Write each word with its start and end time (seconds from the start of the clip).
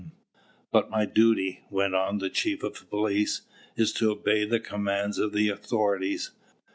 "But 0.71 0.89
my 0.89 1.05
duty," 1.05 1.61
went 1.69 1.93
on 1.93 2.17
the 2.17 2.31
chief 2.31 2.63
of 2.63 2.89
police, 2.89 3.41
"is 3.75 3.93
to 3.93 4.09
obey 4.09 4.45
the 4.45 4.59
commands 4.59 5.19
of 5.19 5.31
the 5.31 5.49
authorities. 5.49 6.31